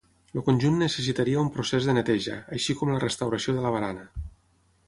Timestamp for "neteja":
1.97-2.39